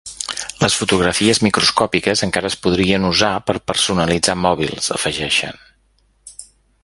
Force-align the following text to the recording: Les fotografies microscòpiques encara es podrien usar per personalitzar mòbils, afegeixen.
Les 0.63 0.75
fotografies 0.77 1.41
microscòpiques 1.47 2.23
encara 2.29 2.51
es 2.53 2.55
podrien 2.63 3.05
usar 3.11 3.31
per 3.49 3.57
personalitzar 3.73 4.37
mòbils, 4.47 4.91
afegeixen. 4.99 5.63